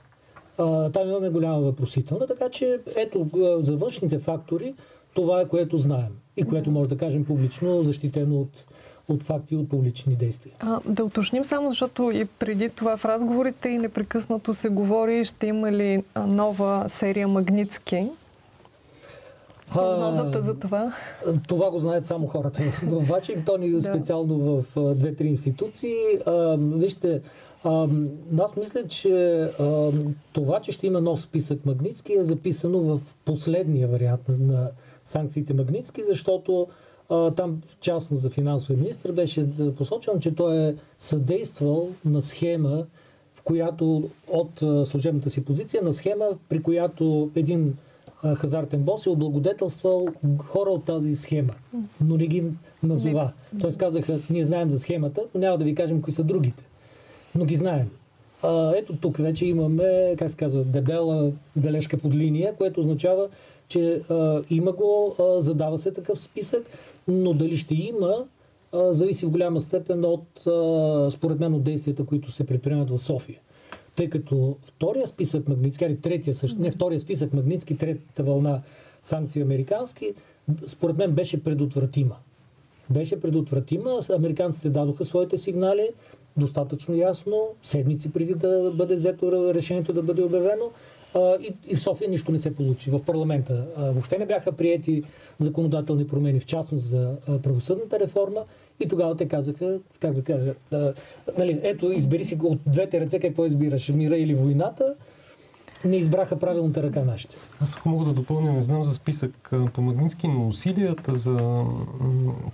Там 0.92 1.08
имаме 1.08 1.30
голяма 1.30 1.60
въпросителна, 1.60 2.26
така 2.26 2.48
че 2.48 2.80
ето 2.96 3.26
за 3.60 3.76
външните 3.76 4.18
фактори 4.18 4.74
това 5.14 5.40
е 5.40 5.48
което 5.48 5.76
знаем 5.76 6.16
и 6.36 6.44
което 6.44 6.70
може 6.70 6.88
да 6.88 6.96
кажем 6.96 7.24
публично, 7.24 7.82
защитено 7.82 8.40
от, 8.40 8.64
от 9.08 9.22
факти 9.22 9.54
и 9.54 9.56
от 9.56 9.68
публични 9.68 10.16
действия. 10.16 10.54
А, 10.60 10.80
да 10.86 11.04
уточним 11.04 11.44
само, 11.44 11.68
защото 11.68 12.10
и 12.10 12.24
преди 12.24 12.68
това 12.68 12.96
в 12.96 13.04
разговорите 13.04 13.68
и 13.68 13.78
непрекъснато 13.78 14.54
се 14.54 14.68
говори, 14.68 15.24
ще 15.24 15.46
има 15.46 15.72
ли 15.72 16.02
нова 16.26 16.84
серия 16.88 17.28
Магницки, 17.28 18.10
Прогнозата 19.74 20.42
за 20.42 20.54
това? 20.58 20.92
Това 21.48 21.70
го 21.70 21.78
знаят 21.78 22.06
само 22.06 22.26
хората 22.26 22.62
в 22.82 23.08
Вашингтон 23.08 23.62
и 23.62 23.80
специално 23.80 24.38
в 24.38 24.94
две-три 24.94 25.26
институции. 25.26 25.96
Вижте, 26.58 27.20
аз 28.38 28.56
мисля, 28.56 28.86
че 28.88 29.48
това, 30.32 30.60
че 30.60 30.72
ще 30.72 30.86
има 30.86 31.00
нов 31.00 31.20
списък 31.20 31.66
Магницки 31.66 32.12
е 32.12 32.22
записано 32.22 32.78
в 32.78 33.00
последния 33.24 33.88
вариант 33.88 34.20
на, 34.28 34.70
санкциите 35.04 35.54
Магницки, 35.54 36.02
защото 36.08 36.66
там, 37.08 37.60
в 37.66 37.80
частност 37.80 38.22
за 38.22 38.30
финансовия 38.30 38.82
министр, 38.82 39.12
беше 39.12 39.46
посочено, 39.76 40.20
че 40.20 40.34
той 40.34 40.56
е 40.56 40.74
съдействал 40.98 41.88
на 42.04 42.22
схема, 42.22 42.84
в 43.34 43.42
която 43.42 44.10
от 44.28 44.62
служебната 44.88 45.30
си 45.30 45.44
позиция, 45.44 45.82
на 45.82 45.92
схема, 45.92 46.26
при 46.48 46.62
която 46.62 47.30
един 47.34 47.76
хазартен 48.36 48.82
бос 48.82 49.06
е 49.06 49.10
облагодетелствал 49.10 50.08
хора 50.38 50.70
от 50.70 50.84
тази 50.84 51.16
схема, 51.16 51.54
но 52.04 52.16
не 52.16 52.26
ги 52.26 52.44
назова. 52.82 53.32
Тоест 53.60 53.78
казаха, 53.78 54.20
ние 54.30 54.44
знаем 54.44 54.70
за 54.70 54.78
схемата, 54.78 55.24
но 55.34 55.40
няма 55.40 55.58
да 55.58 55.64
ви 55.64 55.74
кажем 55.74 56.02
кои 56.02 56.12
са 56.12 56.24
другите. 56.24 56.64
Но 57.34 57.44
ги 57.44 57.56
знаем. 57.56 57.90
А, 58.42 58.72
ето 58.76 58.96
тук 58.96 59.16
вече 59.16 59.46
имаме, 59.46 60.14
как 60.18 60.30
се 60.30 60.36
казва, 60.36 60.64
дебела 60.64 61.30
бележка 61.56 61.98
под 61.98 62.14
линия, 62.14 62.56
което 62.56 62.80
означава, 62.80 63.28
че 63.68 63.94
а, 63.94 64.42
има 64.50 64.72
го, 64.72 65.16
а, 65.18 65.40
задава 65.40 65.78
се 65.78 65.92
такъв 65.92 66.20
списък, 66.20 66.66
но 67.08 67.32
дали 67.32 67.56
ще 67.56 67.74
има, 67.74 68.24
зависи 68.74 69.26
в 69.26 69.30
голяма 69.30 69.60
степен 69.60 70.04
от, 70.04 70.26
според 71.12 71.40
мен, 71.40 71.54
от 71.54 71.62
действията, 71.62 72.04
които 72.04 72.30
се 72.30 72.46
предприемат 72.46 72.90
в 72.90 72.98
София. 72.98 73.38
Тъй 73.96 74.10
като 74.10 74.56
втория 74.62 75.06
списък 75.06 75.48
Магницки, 75.48 75.84
или 75.84 75.96
третия 75.96 76.34
също, 76.34 76.60
не 76.60 76.70
втория 76.70 77.00
списък 77.00 77.32
Магницки, 77.32 77.76
третата 77.76 78.22
вълна 78.22 78.62
санкции 79.02 79.42
американски, 79.42 80.14
според 80.66 80.98
мен 80.98 81.12
беше 81.12 81.44
предотвратима. 81.44 82.16
Беше 82.90 83.20
предотвратима. 83.20 83.98
Американците 84.12 84.70
дадоха 84.70 85.04
своите 85.04 85.38
сигнали 85.38 85.88
достатъчно 86.36 86.94
ясно, 86.94 87.48
седмици 87.62 88.12
преди 88.12 88.34
да 88.34 88.72
бъде 88.74 88.94
взето 88.94 89.54
решението 89.54 89.92
да 89.92 90.02
бъде 90.02 90.22
обявено. 90.22 90.70
И, 91.16 91.54
и 91.66 91.76
в 91.76 91.82
София 91.82 92.10
нищо 92.10 92.32
не 92.32 92.38
се 92.38 92.54
получи. 92.54 92.90
В 92.90 93.02
парламента 93.02 93.66
въобще 93.76 94.18
не 94.18 94.26
бяха 94.26 94.52
приети 94.52 95.02
законодателни 95.38 96.06
промени, 96.06 96.40
в 96.40 96.46
частност 96.46 96.84
за 96.84 97.16
правосъдната 97.42 98.00
реформа. 98.00 98.40
И 98.80 98.88
тогава 98.88 99.16
те 99.16 99.28
казаха, 99.28 99.78
как 100.00 100.12
да 100.12 100.22
кажа, 100.22 100.54
а, 100.72 100.92
нали, 101.38 101.60
ето 101.62 101.92
избери 101.92 102.24
си 102.24 102.38
от 102.42 102.58
двете 102.66 103.00
ръце 103.00 103.18
какво 103.18 103.46
избираш, 103.46 103.88
мира 103.88 104.16
или 104.16 104.34
войната. 104.34 104.94
Не 105.84 105.96
избраха 105.96 106.38
правилната 106.38 106.82
ръка 106.82 107.04
нашите. 107.04 107.36
Аз 107.60 107.76
ако 107.76 107.88
мога 107.88 108.04
да 108.04 108.12
допълня, 108.12 108.52
не 108.52 108.62
знам 108.62 108.84
за 108.84 108.94
списък 108.94 109.50
по 109.72 109.82
Магнитски, 109.82 110.28
но 110.28 110.48
усилията 110.48 111.14
за 111.16 111.64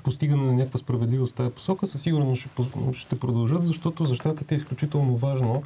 постигане 0.05 0.43
на 0.43 0.53
някаква 0.53 0.79
справедливост 0.79 1.33
в 1.33 1.37
тази 1.37 1.51
посока 1.51 1.87
със 1.87 2.03
сигурност 2.03 2.41
ще, 2.41 2.51
ще 2.93 3.19
продължат, 3.19 3.67
защото 3.67 4.05
за 4.05 4.17
е 4.51 4.55
изключително 4.55 5.17
важно 5.17 5.63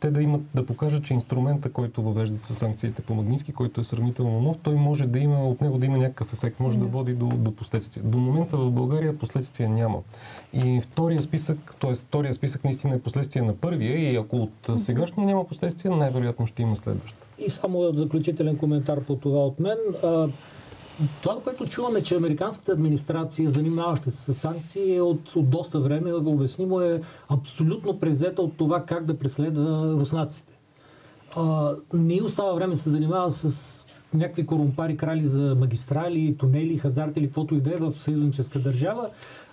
те 0.00 0.10
да 0.10 0.22
имат, 0.22 0.42
да 0.54 0.66
покажат, 0.66 1.04
че 1.04 1.14
инструмента, 1.14 1.72
който 1.72 2.02
въвеждат 2.02 2.42
с 2.42 2.54
санкциите 2.54 3.02
по 3.02 3.14
Магниски, 3.14 3.52
който 3.52 3.80
е 3.80 3.84
сравнително 3.84 4.40
нов, 4.40 4.56
той 4.62 4.74
може 4.74 5.06
да 5.06 5.18
има, 5.18 5.48
от 5.48 5.60
него 5.60 5.78
да 5.78 5.86
има 5.86 5.98
някакъв 5.98 6.32
ефект, 6.32 6.60
може 6.60 6.78
да 6.78 6.84
води 6.84 7.14
до, 7.14 7.26
до 7.26 7.52
последствия. 7.52 8.02
До 8.04 8.18
момента 8.18 8.56
в 8.56 8.70
България 8.70 9.18
последствия 9.18 9.68
няма. 9.68 9.98
И 10.52 10.80
втория 10.80 11.22
списък, 11.22 11.74
т.е. 11.80 11.94
втория 11.94 12.34
списък 12.34 12.64
наистина 12.64 12.94
е 12.94 13.00
последствие 13.00 13.42
на 13.42 13.56
първия 13.56 14.12
и 14.12 14.16
ако 14.16 14.36
от 14.36 14.80
сегашния 14.80 15.26
няма 15.26 15.46
последствия, 15.46 15.96
най-вероятно 15.96 16.46
ще 16.46 16.62
има 16.62 16.76
следващ. 16.76 17.14
И 17.38 17.50
само 17.50 17.92
заключителен 17.92 18.56
коментар 18.56 19.00
по 19.00 19.16
това 19.16 19.46
от 19.46 19.60
мен 19.60 19.76
това, 21.22 21.40
което 21.44 21.66
чуваме, 21.66 22.02
че 22.02 22.16
американската 22.16 22.72
администрация, 22.72 23.50
занимаваща 23.50 24.10
се 24.10 24.32
с 24.32 24.34
санкции, 24.34 24.96
е 24.96 25.00
от, 25.00 25.36
от 25.36 25.50
доста 25.50 25.80
време, 25.80 26.10
да 26.10 26.20
го 26.20 26.30
обяснимо, 26.30 26.80
е 26.80 27.00
абсолютно 27.28 27.98
презета 27.98 28.42
от 28.42 28.56
това 28.56 28.84
как 28.84 29.04
да 29.04 29.18
преследва 29.18 29.92
руснаците. 29.92 30.52
А, 31.36 31.74
не 31.92 32.22
остава 32.22 32.54
време 32.54 32.72
да 32.72 32.78
се 32.78 32.90
занимава 32.90 33.30
с 33.30 33.84
някакви 34.14 34.46
корумпари 34.46 34.96
крали 34.96 35.24
за 35.24 35.54
магистрали, 35.54 36.36
тунели, 36.38 36.78
хазарти 36.78 37.20
или 37.20 37.26
каквото 37.26 37.54
и 37.54 37.60
да 37.60 37.74
е 37.74 37.78
в 37.78 37.92
съюзническа 37.92 38.58
държава. 38.58 39.08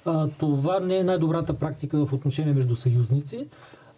А, 0.05 0.27
това 0.27 0.79
не 0.79 0.97
е 0.97 1.03
най-добрата 1.03 1.53
практика 1.53 2.05
в 2.05 2.13
отношение 2.13 2.53
между 2.53 2.75
съюзници. 2.75 3.47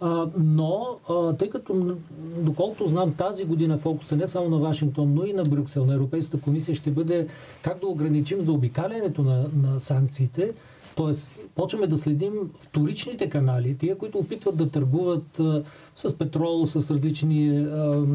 А, 0.02 0.28
но, 0.38 0.98
а, 1.10 1.34
тъй 1.34 1.50
като, 1.50 1.98
доколкото 2.38 2.88
знам, 2.88 3.14
тази 3.14 3.46
година 3.46 3.78
фокуса 3.78 4.16
не 4.16 4.28
само 4.28 4.50
на 4.50 4.58
Вашингтон, 4.58 5.14
но 5.14 5.26
и 5.26 5.34
на 5.34 5.44
Брюксел, 5.44 5.86
на 5.86 5.94
Европейската 5.94 6.44
комисия, 6.44 6.76
ще 6.76 6.92
бъде 6.92 7.28
как 7.62 7.80
да 7.80 7.88
ограничим 7.88 8.42
за 8.42 8.52
обикалянето 8.52 9.24
на, 9.24 9.50
на 9.56 9.80
санкциите. 9.80 10.54
Тоест, 10.96 11.40
почваме 11.56 11.88
да 11.88 11.98
следим 11.98 12.34
вторичните 12.60 13.30
канали, 13.30 13.78
тия, 13.78 13.98
които 13.98 14.18
опитват 14.18 14.58
да 14.58 14.70
търгуват 14.70 15.40
а, 15.40 15.64
с 15.96 16.18
петрол, 16.18 16.66
с 16.66 16.92
различни 16.92 17.58
а, 17.58 18.06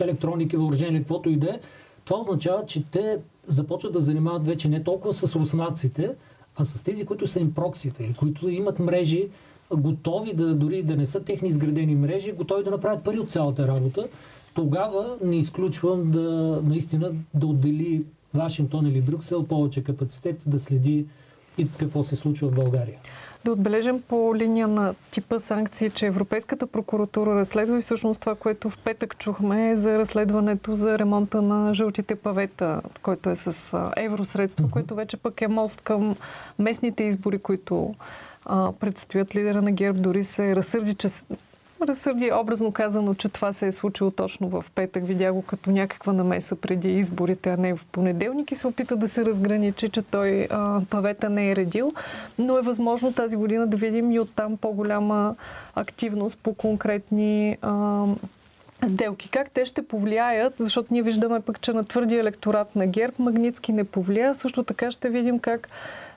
електроники, 0.00 0.56
въоръжения, 0.56 1.00
каквото 1.00 1.30
и 1.30 1.36
да 1.36 1.50
е. 1.50 1.60
Това 2.04 2.20
означава, 2.20 2.66
че 2.66 2.84
те 2.90 3.18
започват 3.46 3.92
да 3.92 4.00
занимават 4.00 4.46
вече 4.46 4.68
не 4.68 4.82
толкова 4.82 5.12
с 5.12 5.36
руснаците, 5.36 6.14
а 6.56 6.64
с 6.64 6.82
тези, 6.82 7.04
които 7.04 7.26
са 7.26 7.40
им 7.40 7.54
проксите 7.54 8.04
или 8.04 8.14
които 8.14 8.48
имат 8.48 8.78
мрежи, 8.78 9.28
готови 9.76 10.32
да 10.32 10.54
дори 10.54 10.82
да 10.82 10.96
не 10.96 11.06
са 11.06 11.20
техни 11.20 11.48
изградени 11.48 11.94
мрежи, 11.94 12.32
готови 12.32 12.64
да 12.64 12.70
направят 12.70 13.04
пари 13.04 13.18
от 13.18 13.30
цялата 13.30 13.68
работа, 13.68 14.06
тогава 14.54 15.16
не 15.24 15.36
изключвам 15.36 16.10
да 16.10 16.60
наистина 16.64 17.12
да 17.34 17.46
отдели 17.46 18.04
Вашингтон 18.34 18.86
или 18.86 19.00
Брюксел 19.00 19.44
повече 19.44 19.84
капацитет 19.84 20.42
да 20.46 20.58
следи 20.58 21.06
и 21.58 21.68
какво 21.78 22.02
се 22.02 22.16
случва 22.16 22.48
в 22.48 22.54
България. 22.54 22.98
Да 23.44 23.52
отбележим 23.52 24.02
по 24.08 24.36
линия 24.36 24.68
на 24.68 24.94
типа 25.10 25.38
санкции, 25.38 25.90
че 25.90 26.06
Европейската 26.06 26.66
прокуратура 26.66 27.34
разследва 27.34 27.78
и 27.78 27.82
всъщност 27.82 28.20
това, 28.20 28.34
което 28.34 28.70
в 28.70 28.78
петък 28.78 29.18
чухме 29.18 29.70
е 29.70 29.76
за 29.76 29.98
разследването 29.98 30.74
за 30.74 30.98
ремонта 30.98 31.42
на 31.42 31.74
жълтите 31.74 32.14
павета, 32.16 32.80
който 33.02 33.30
е 33.30 33.36
с 33.36 33.90
евросредства, 33.96 34.64
mm-hmm. 34.64 34.70
което 34.70 34.94
вече 34.94 35.16
пък 35.16 35.42
е 35.42 35.48
мост 35.48 35.80
към 35.80 36.16
местните 36.58 37.04
избори, 37.04 37.38
които 37.38 37.94
а, 38.46 38.72
предстоят 38.72 39.36
лидера 39.36 39.62
на 39.62 39.72
ГЕРБ 39.72 39.98
дори 39.98 40.24
се 40.24 40.56
разсърди, 40.56 40.94
че 40.94 41.08
разсърди 41.82 42.32
образно 42.32 42.72
казано, 42.72 43.14
че 43.14 43.28
това 43.28 43.52
се 43.52 43.66
е 43.66 43.72
случило 43.72 44.10
точно 44.10 44.48
в 44.48 44.64
петък. 44.74 45.06
Видя 45.06 45.32
го 45.32 45.42
като 45.42 45.70
някаква 45.70 46.12
намеса 46.12 46.56
преди 46.56 46.98
изборите, 46.98 47.50
а 47.50 47.56
не 47.56 47.74
в 47.74 47.80
понеделник 47.92 48.50
и 48.50 48.54
се 48.54 48.66
опита 48.66 48.96
да 48.96 49.08
се 49.08 49.24
разграничи, 49.24 49.88
че 49.88 50.02
той 50.02 50.46
а, 50.50 50.80
павета 50.90 51.30
не 51.30 51.50
е 51.50 51.56
редил. 51.56 51.92
Но 52.38 52.58
е 52.58 52.62
възможно 52.62 53.12
тази 53.12 53.36
година 53.36 53.66
да 53.66 53.76
видим 53.76 54.12
и 54.12 54.20
оттам 54.20 54.56
по-голяма 54.56 55.36
активност 55.74 56.38
по 56.38 56.54
конкретни 56.54 57.56
а, 57.62 58.04
сделки. 58.86 59.28
Как 59.28 59.50
те 59.50 59.64
ще 59.64 59.82
повлияят, 59.82 60.54
защото 60.58 60.88
ние 60.94 61.02
виждаме 61.02 61.40
пък, 61.40 61.60
че 61.60 61.72
на 61.72 61.84
твърдия 61.84 62.20
електорат 62.20 62.76
на 62.76 62.86
ГЕРБ 62.86 63.14
Магницки 63.18 63.72
не 63.72 63.84
повлия. 63.84 64.34
Също 64.34 64.62
така 64.62 64.90
ще 64.90 65.08
видим 65.08 65.38
как 65.38 65.68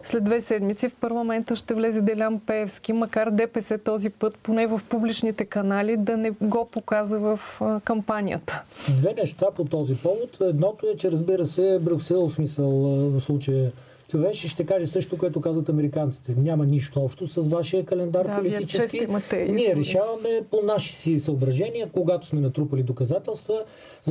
след 0.03 0.23
две 0.23 0.41
седмици 0.41 0.89
в 0.89 0.95
парламента 0.95 1.55
ще 1.55 1.73
влезе 1.73 2.01
Делян 2.01 2.39
Пеевски, 2.39 2.93
макар 2.93 3.29
ДПС 3.31 3.77
този 3.77 4.09
път, 4.09 4.37
поне 4.43 4.67
в 4.67 4.81
публичните 4.89 5.45
канали, 5.45 5.97
да 5.97 6.17
не 6.17 6.31
го 6.31 6.67
показа 6.71 7.17
в 7.17 7.39
кампанията. 7.83 8.63
Две 8.89 9.13
неща 9.13 9.45
по 9.55 9.65
този 9.65 9.95
повод. 9.95 10.37
Едното 10.41 10.85
е, 10.93 10.97
че 10.97 11.11
разбира 11.11 11.45
се, 11.45 11.79
Брюксел, 11.81 12.27
в 12.27 12.33
смисъл 12.33 12.69
в 13.09 13.21
случая 13.21 13.71
това 14.07 14.33
ще 14.33 14.65
каже 14.65 14.87
също, 14.87 15.17
което 15.17 15.41
казват 15.41 15.69
американците. 15.69 16.35
Няма 16.37 16.65
нищо 16.65 17.01
общо 17.01 17.27
с 17.27 17.47
вашия 17.47 17.85
календар 17.85 18.25
да, 18.25 18.37
политически. 18.37 18.97
Имате 18.97 19.45
Ние 19.45 19.75
решаваме 19.75 20.43
по 20.51 20.61
наши 20.63 20.93
си 20.93 21.19
съображения, 21.19 21.89
когато 21.93 22.27
сме 22.27 22.41
натрупали 22.41 22.83
доказателства, 22.83 23.63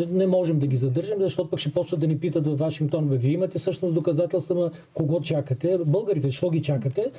не 0.08 0.26
можем 0.26 0.58
да 0.58 0.66
ги 0.66 0.76
задържим, 0.76 1.16
защото 1.20 1.50
пък 1.50 1.58
ще 1.58 1.72
почват 1.72 2.00
да 2.00 2.06
ни 2.06 2.18
питат 2.18 2.46
в 2.46 2.56
Вашингтон, 2.56 3.08
бе, 3.08 3.16
вие 3.16 3.32
имате 3.32 3.58
всъщност 3.58 3.94
доказателства, 3.94 4.54
ма 4.54 4.70
кого 4.94 5.20
чакате? 5.20 5.78
Българите, 5.86 6.28
защо 6.28 6.50
ги 6.50 6.62
чакате? 6.62 7.10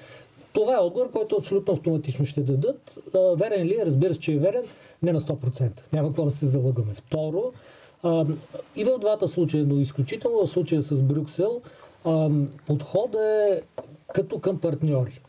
Това 0.54 0.74
е 0.74 0.78
отговор, 0.78 1.12
който 1.12 1.36
абсолютно 1.36 1.74
автоматично 1.74 2.26
ще 2.26 2.42
дадат. 2.42 3.00
Верен 3.38 3.68
ли 3.68 3.76
е? 3.82 3.86
Разбира 3.86 4.14
се, 4.14 4.20
че 4.20 4.34
е 4.34 4.38
верен. 4.38 4.64
Не 5.04 5.12
на 5.12 5.22
100%. 5.22 5.72
Няма 5.94 6.08
какво 6.08 6.26
да 6.26 6.32
се 6.32 6.46
залъгаме. 6.46 6.94
Второ, 6.94 7.54
и 8.76 8.84
в 8.84 8.98
двата 9.00 9.28
случая, 9.28 9.66
но 9.68 9.80
изключително 9.80 10.46
в 10.46 10.50
случая 10.50 10.82
с 10.82 11.02
Брюксел, 11.02 11.62
подходът 12.66 13.22
е 13.22 13.62
като 14.14 14.40
към 14.40 14.60
партньори. 14.60 15.22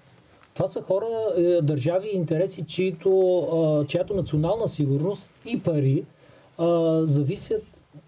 Това 0.54 0.68
са 0.68 0.82
хора, 0.82 1.06
е, 1.37 1.42
държави 1.62 2.08
и 2.12 2.16
интереси, 2.16 2.64
чието, 2.66 3.85
чиято 3.88 4.14
национална 4.14 4.68
сигурност 4.68 5.30
и 5.47 5.62
пари 5.62 6.04
зависят 7.02 7.64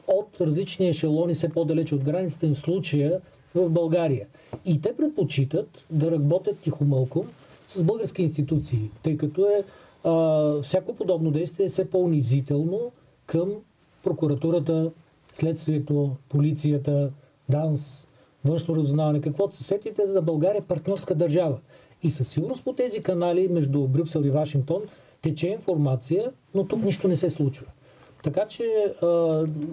от 0.07 0.41
различни 0.41 0.89
ешелони, 0.89 1.35
все 1.35 1.49
по-далече 1.49 1.95
от 1.95 2.05
границата 2.05 2.47
им 2.47 2.55
в 2.55 2.59
случая 2.59 3.21
в 3.55 3.71
България. 3.71 4.27
И 4.65 4.81
те 4.81 4.97
предпочитат 4.97 5.85
да 5.91 6.11
работят 6.11 6.59
тихомълком 6.59 7.27
с 7.67 7.85
български 7.85 8.23
институции, 8.23 8.91
тъй 9.03 9.17
като 9.17 9.47
е 9.47 9.65
а, 10.05 10.63
всяко 10.63 10.95
подобно 10.95 11.31
действие 11.31 11.67
е 11.67 11.69
все 11.69 11.91
по-унизително 11.91 12.93
към 13.27 13.51
прокуратурата, 14.03 14.91
следствието, 15.33 16.11
полицията, 16.29 17.11
ДАНС, 17.49 18.07
външно 18.45 18.77
разузнаване, 18.77 19.21
каквото 19.21 19.57
се 19.57 19.65
сетите, 19.65 20.07
да 20.07 20.23
България 20.23 20.59
е 20.59 20.65
партньорска 20.65 21.15
държава. 21.15 21.59
И 22.03 22.11
със 22.11 22.29
сигурност 22.29 22.65
по 22.65 22.73
тези 22.73 23.03
канали 23.03 23.49
между 23.49 23.87
Брюксел 23.87 24.21
и 24.21 24.31
Вашингтон 24.31 24.83
тече 25.23 25.49
информация, 25.49 26.33
но 26.55 26.65
тук 26.65 26.83
нищо 26.83 27.09
не 27.09 27.17
се 27.17 27.31
случва. 27.31 27.67
Така 28.25 28.47
че 28.47 28.95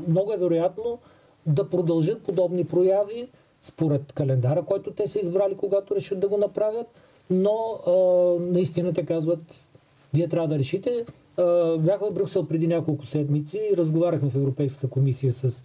много 0.08 0.34
е 0.34 0.38
вероятно 0.38 1.00
да 1.46 1.70
продължат 1.70 2.24
подобни 2.24 2.64
прояви 2.64 3.28
според 3.62 4.14
календара, 4.14 4.64
който 4.64 4.92
те 4.92 5.08
са 5.08 5.20
избрали, 5.20 5.56
когато 5.56 5.96
решат 5.96 6.20
да 6.20 6.28
го 6.28 6.38
направят, 6.38 6.88
но 7.30 7.80
наистина 8.40 8.94
те 8.94 9.06
казват, 9.06 9.40
вие 10.14 10.28
трябва 10.28 10.48
да 10.48 10.60
решите. 10.60 11.06
Бях 11.80 12.00
в 12.00 12.12
Брюксел 12.12 12.46
преди 12.46 12.68
няколко 12.68 13.06
седмици 13.06 13.62
и 13.72 13.76
в 13.76 14.36
Европейската 14.36 14.88
комисия 14.88 15.34
с 15.34 15.64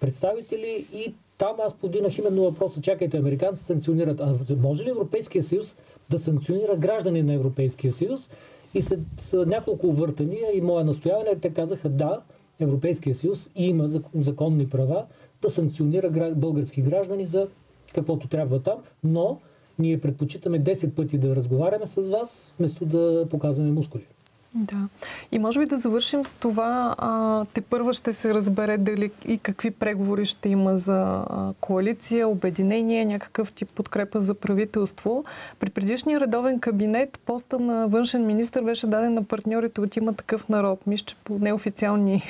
представители 0.00 0.86
и 0.92 1.14
там 1.42 1.56
аз 1.66 1.74
подинах 1.74 2.18
именно 2.18 2.42
въпроса, 2.42 2.80
чакайте, 2.80 3.16
американци 3.16 3.64
санкционират. 3.64 4.20
А 4.20 4.34
може 4.62 4.84
ли 4.84 4.90
Европейския 4.90 5.42
съюз 5.42 5.76
да 6.10 6.18
санкционира 6.18 6.76
граждани 6.76 7.22
на 7.22 7.34
Европейския 7.34 7.92
съюз? 7.92 8.30
И 8.74 8.82
след 8.82 9.00
няколко 9.32 9.92
въртания 9.92 10.56
и 10.56 10.60
мое 10.60 10.84
настояване, 10.84 11.36
те 11.40 11.50
казаха 11.50 11.88
да, 11.88 12.20
Европейския 12.60 13.14
съюз 13.14 13.50
има 13.56 13.88
законни 14.14 14.68
права 14.68 15.04
да 15.42 15.50
санкционира 15.50 16.32
български 16.36 16.82
граждани 16.82 17.24
за 17.24 17.48
каквото 17.94 18.28
трябва 18.28 18.60
там, 18.60 18.78
но 19.04 19.40
ние 19.78 20.00
предпочитаме 20.00 20.60
10 20.60 20.90
пъти 20.94 21.18
да 21.18 21.36
разговаряме 21.36 21.86
с 21.86 22.08
вас, 22.08 22.54
вместо 22.58 22.84
да 22.84 23.26
показваме 23.30 23.70
мускули. 23.70 24.06
Да. 24.54 24.88
И 25.32 25.38
може 25.38 25.58
би 25.58 25.66
да 25.66 25.78
завършим 25.78 26.24
с 26.24 26.32
това. 26.32 26.94
А, 26.98 27.44
те 27.54 27.60
първа 27.60 27.94
ще 27.94 28.12
се 28.12 28.34
разбере 28.34 28.78
дали 28.78 29.10
и 29.26 29.38
какви 29.38 29.70
преговори 29.70 30.26
ще 30.26 30.48
има 30.48 30.76
за 30.76 31.24
коалиция, 31.60 32.28
обединение, 32.28 33.04
някакъв 33.04 33.52
тип 33.52 33.68
подкрепа 33.74 34.20
за 34.20 34.34
правителство. 34.34 35.24
При 35.60 35.70
предишния 35.70 36.20
редовен 36.20 36.60
кабинет 36.60 37.20
поста 37.26 37.58
на 37.58 37.88
външен 37.88 38.26
министр 38.26 38.62
беше 38.62 38.86
даден 38.86 39.14
на 39.14 39.24
партньорите 39.24 39.80
от 39.80 39.96
има 39.96 40.12
такъв 40.12 40.48
народ. 40.48 40.86
Мисля, 40.86 41.04
че 41.04 41.14
по 41.24 41.38
неофициални 41.38 42.22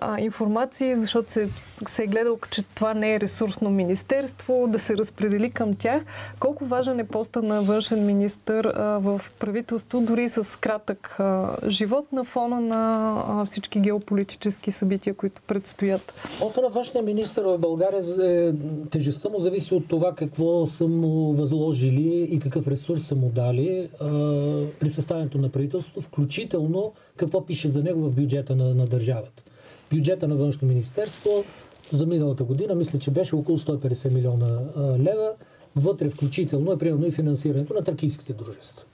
а, 0.00 0.20
информации, 0.20 0.96
защото 0.96 1.32
се, 1.32 1.48
се 1.88 2.02
е 2.02 2.06
гледал, 2.06 2.38
че 2.50 2.62
това 2.62 2.94
не 2.94 3.14
е 3.14 3.20
ресурсно 3.20 3.70
министерство, 3.70 4.66
да 4.68 4.78
се 4.78 4.96
разпредели 4.96 5.50
към 5.50 5.74
тях. 5.74 6.02
Колко 6.40 6.64
важен 6.64 7.00
е 7.00 7.06
поста 7.06 7.42
на 7.42 7.62
външен 7.62 8.06
министр 8.06 8.72
а, 8.74 8.82
в 8.98 9.20
правителство, 9.38 10.00
дори 10.00 10.28
с 10.28 10.58
кратък 10.60 11.16
а, 11.18 11.56
живот 11.68 12.12
на 12.12 12.24
фона 12.24 12.60
на 12.60 13.14
а, 13.28 13.44
всички 13.44 13.80
геополитически 13.80 14.72
събития, 14.72 15.14
които 15.14 15.42
предстоят? 15.46 16.12
Поста 16.38 16.60
на 16.62 16.68
външния 16.68 17.02
министр 17.02 17.42
в 17.42 17.58
България, 17.58 18.02
е, 18.22 18.52
тежестта 18.90 19.28
му 19.28 19.38
зависи 19.38 19.74
от 19.74 19.88
това 19.88 20.14
какво 20.14 20.66
са 20.66 20.88
му 20.88 21.32
възложили 21.32 22.28
и 22.30 22.40
какъв 22.40 22.68
ресурс 22.68 23.02
са 23.02 23.14
му 23.14 23.30
дали 23.34 23.88
а, 24.00 24.06
при 24.80 24.90
съставянето 24.90 25.38
на 25.38 25.48
правителството, 25.48 26.00
включително 26.00 26.92
какво 27.16 27.46
пише 27.46 27.68
за 27.68 27.82
него 27.82 28.00
в 28.00 28.10
бюджета 28.10 28.56
на, 28.56 28.74
на 28.74 28.86
държавата 28.86 29.42
бюджета 29.94 30.28
на 30.28 30.34
външно 30.34 30.68
министерство 30.68 31.44
за 31.92 32.06
миналата 32.06 32.44
година, 32.44 32.74
мисля, 32.74 32.98
че 32.98 33.10
беше 33.10 33.36
около 33.36 33.58
150 33.58 34.14
милиона 34.14 34.60
лева. 34.98 35.32
Вътре 35.76 36.08
включително 36.08 36.72
е 36.72 36.78
примерно 36.78 37.06
и 37.06 37.10
финансирането 37.10 37.74
на 37.74 37.82
тракийските 37.82 38.32
дружества. 38.32 38.84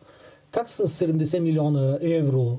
Как 0.50 0.68
с 0.68 0.88
70 0.88 1.38
милиона 1.38 1.98
евро 2.00 2.58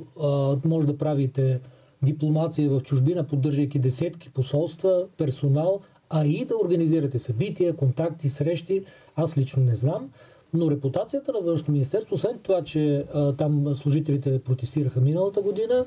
може 0.66 0.88
да 0.88 0.98
правите 0.98 1.60
дипломация 2.04 2.70
в 2.70 2.82
чужбина, 2.82 3.24
поддържайки 3.24 3.80
десетки 3.80 4.30
посолства, 4.30 5.06
персонал, 5.18 5.82
а 6.10 6.26
и 6.26 6.46
да 6.46 6.58
организирате 6.58 7.20
събития, 7.20 7.76
контакти, 7.76 8.30
срещи, 8.30 8.84
аз 9.16 9.38
лично 9.38 9.64
не 9.64 9.76
знам. 9.76 10.10
Но 10.54 10.72
репутацията 10.72 11.32
на 11.34 11.40
външно 11.40 11.74
министерство, 11.74 12.16
освен 12.16 12.40
това, 12.44 12.64
че 12.64 13.06
а, 13.14 13.34
там 13.34 13.76
служителите 13.76 14.40
протестираха 14.40 15.02
миналата 15.02 15.42
година, 15.42 15.86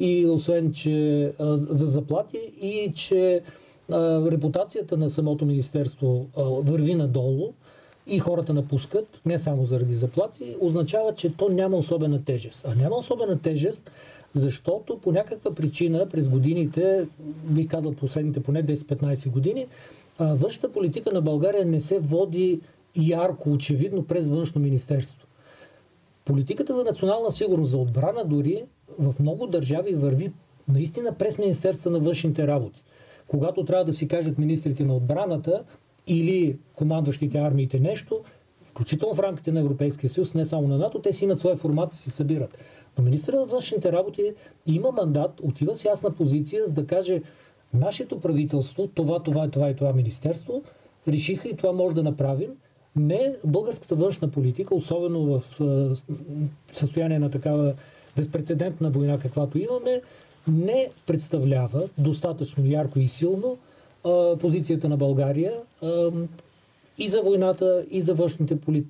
и 0.00 0.26
освен, 0.26 0.72
че 0.72 1.32
за 1.70 1.86
заплати 1.86 2.38
и 2.60 2.92
че 2.94 3.40
репутацията 4.30 4.96
на 4.96 5.10
самото 5.10 5.46
министерство 5.46 6.26
върви 6.36 6.94
надолу 6.94 7.52
и 8.06 8.18
хората 8.18 8.54
напускат, 8.54 9.20
не 9.26 9.38
само 9.38 9.64
заради 9.64 9.94
заплати, 9.94 10.56
означава, 10.60 11.14
че 11.14 11.36
то 11.36 11.48
няма 11.48 11.76
особена 11.76 12.24
тежест. 12.24 12.64
А 12.68 12.74
няма 12.74 12.96
особена 12.96 13.38
тежест, 13.38 13.90
защото 14.34 14.98
по 14.98 15.12
някаква 15.12 15.54
причина 15.54 16.08
през 16.08 16.28
годините, 16.28 17.06
бих 17.44 17.68
казал 17.68 17.92
последните 17.92 18.40
поне 18.40 18.64
10-15 18.64 19.30
години, 19.30 19.66
външната 20.18 20.72
политика 20.72 21.12
на 21.12 21.20
България 21.20 21.66
не 21.66 21.80
се 21.80 21.98
води 21.98 22.60
ярко, 22.96 23.52
очевидно 23.52 24.04
през 24.04 24.28
външно 24.28 24.60
министерство. 24.60 25.26
Политиката 26.24 26.74
за 26.74 26.84
национална 26.84 27.30
сигурност, 27.30 27.70
за 27.70 27.78
отбрана 27.78 28.24
дори, 28.24 28.64
в 28.98 29.14
много 29.20 29.46
държави 29.46 29.94
върви 29.94 30.32
наистина 30.68 31.14
през 31.14 31.38
Министерство 31.38 31.90
на 31.90 31.98
външните 31.98 32.46
работи. 32.46 32.82
Когато 33.28 33.64
трябва 33.64 33.84
да 33.84 33.92
си 33.92 34.08
кажат 34.08 34.38
министрите 34.38 34.84
на 34.84 34.96
отбраната 34.96 35.64
или 36.06 36.58
командващите 36.74 37.38
армиите 37.38 37.80
нещо, 37.80 38.20
включително 38.62 39.14
в 39.14 39.18
рамките 39.18 39.52
на 39.52 39.60
Европейския 39.60 40.10
съюз, 40.10 40.34
не 40.34 40.44
само 40.44 40.68
на 40.68 40.78
НАТО, 40.78 40.98
те 40.98 41.12
си 41.12 41.24
имат 41.24 41.38
своя 41.38 41.56
формат 41.56 41.94
и 41.94 41.98
си 41.98 42.10
събират. 42.10 42.58
Но 42.98 43.04
министър 43.04 43.32
на 43.32 43.44
външните 43.44 43.92
работи 43.92 44.34
има 44.66 44.90
мандат, 44.92 45.40
отива 45.42 45.76
с 45.76 45.84
ясна 45.84 46.10
позиция, 46.10 46.66
за 46.66 46.72
да 46.72 46.86
каже 46.86 47.22
нашето 47.74 48.20
правителство, 48.20 48.86
това, 48.86 49.22
това, 49.22 49.50
това 49.50 49.70
и 49.70 49.76
това 49.76 49.92
министерство, 49.92 50.62
решиха 51.08 51.48
и 51.48 51.56
това 51.56 51.72
може 51.72 51.94
да 51.94 52.02
направим. 52.02 52.50
Не 52.96 53.34
българската 53.44 53.94
външна 53.94 54.28
политика, 54.28 54.74
особено 54.74 55.24
в 55.24 55.42
състояние 56.72 57.18
на 57.18 57.30
такава 57.30 57.74
безпредседентна 58.16 58.90
война, 58.90 59.18
каквато 59.18 59.58
имаме, 59.58 60.02
не 60.48 60.88
представлява 61.06 61.88
достатъчно 61.98 62.66
ярко 62.66 62.98
и 62.98 63.06
силно 63.06 63.58
позицията 64.40 64.88
на 64.88 64.96
България 64.96 65.52
и 66.98 67.08
за 67.08 67.22
войната, 67.22 67.86
и 67.90 68.00
за 68.00 68.14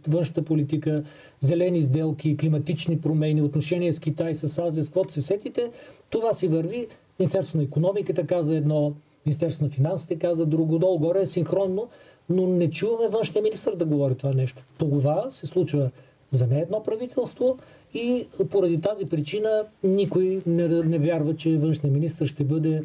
външната 0.08 0.44
политика, 0.44 1.04
зелени 1.40 1.82
сделки, 1.82 2.36
климатични 2.36 3.00
промени, 3.00 3.42
отношения 3.42 3.94
с 3.94 3.98
Китай, 3.98 4.34
с 4.34 4.58
Азия, 4.58 4.84
с 4.84 4.88
каквото 4.88 5.12
се 5.12 5.22
сетите. 5.22 5.70
Това 6.10 6.32
си 6.32 6.48
върви. 6.48 6.86
Министерство 7.18 7.58
на 7.58 7.64
економиката 7.64 8.26
каза 8.26 8.56
едно, 8.56 8.92
Министерство 9.26 9.64
на 9.64 9.70
финансите 9.70 10.16
каза 10.16 10.46
друго, 10.46 10.78
долу-горе 10.78 11.20
е 11.20 11.26
синхронно, 11.26 11.88
но 12.32 12.46
не 12.46 12.70
чуваме 12.70 13.08
външния 13.08 13.42
министр 13.42 13.76
да 13.76 13.84
говори 13.84 14.14
това 14.14 14.32
нещо. 14.32 14.62
Това 14.78 15.26
се 15.30 15.46
случва 15.46 15.90
за 16.30 16.46
не 16.46 16.60
едно 16.60 16.82
правителство 16.82 17.58
и 17.94 18.26
поради 18.50 18.80
тази 18.80 19.06
причина 19.06 19.64
никой 19.84 20.42
не, 20.46 20.68
не 20.68 20.98
вярва, 20.98 21.36
че 21.36 21.56
външният 21.56 21.94
министр 21.94 22.26
ще 22.26 22.44
бъде 22.44 22.82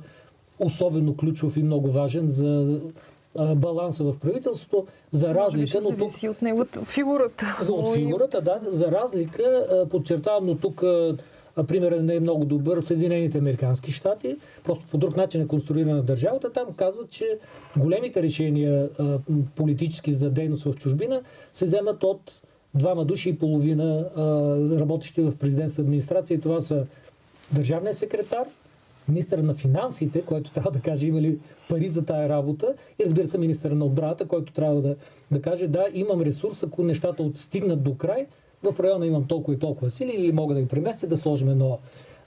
особено 0.59 1.17
ключов 1.17 1.57
и 1.57 1.63
много 1.63 1.91
важен 1.91 2.27
за 2.27 2.79
баланса 3.55 4.03
в 4.03 4.15
правителството, 4.19 4.87
за 5.11 5.33
разлика... 5.33 5.81
Но 5.81 5.89
тук, 5.89 6.11
от 6.23 6.41
неговата 6.41 6.85
фигурата. 6.85 7.57
От 7.69 7.93
фигурата, 7.93 8.41
да. 8.41 8.59
За 8.71 8.91
разлика, 8.91 9.67
подчертавам, 9.89 10.45
но 10.45 10.55
тук 10.55 10.83
примерът 11.63 12.03
не 12.03 12.15
е 12.15 12.19
много 12.19 12.45
добър, 12.45 12.81
Съединените 12.81 13.37
Американски 13.37 13.91
щати, 13.91 14.35
просто 14.63 14.85
по 14.91 14.97
друг 14.97 15.17
начин 15.17 15.41
е 15.41 15.47
конструирана 15.47 16.03
държавата, 16.03 16.51
там 16.51 16.65
казват, 16.75 17.09
че 17.09 17.37
големите 17.77 18.23
решения 18.23 18.89
политически 19.55 20.13
за 20.13 20.29
дейност 20.29 20.63
в 20.63 20.73
чужбина 20.73 21.21
се 21.53 21.65
вземат 21.65 22.03
от 22.03 22.41
двама 22.75 23.05
души 23.05 23.29
и 23.29 23.37
половина 23.37 24.09
работещи 24.79 25.21
в 25.21 25.35
президентска 25.35 25.81
администрация. 25.81 26.41
Това 26.41 26.59
са 26.59 26.85
държавният 27.51 27.97
секретар, 27.97 28.47
министър 29.09 29.39
на 29.39 29.53
финансите, 29.53 30.21
който 30.21 30.51
трябва 30.51 30.71
да 30.71 30.79
каже 30.79 31.07
има 31.07 31.21
ли 31.21 31.39
пари 31.69 31.87
за 31.87 32.05
тая 32.05 32.29
работа 32.29 32.73
и 32.99 33.05
разбира 33.05 33.27
се 33.27 33.37
министър 33.37 33.71
на 33.71 33.85
отбраната, 33.85 34.25
който 34.25 34.53
трябва 34.53 34.81
да, 34.81 34.95
да 35.31 35.41
каже 35.41 35.67
да, 35.67 35.87
имам 35.93 36.21
ресурс, 36.21 36.63
ако 36.63 36.83
нещата 36.83 37.23
отстигнат 37.23 37.83
до 37.83 37.95
край, 37.95 38.25
в 38.63 38.79
района 38.79 39.05
имам 39.05 39.23
толкова 39.23 39.55
и 39.55 39.59
толкова 39.59 39.89
сили 39.89 40.11
или 40.11 40.31
мога 40.31 40.55
да 40.55 40.61
ги 40.61 40.67
преместя, 40.67 41.07
да 41.07 41.17
сложим 41.17 41.49
едно 41.49 41.79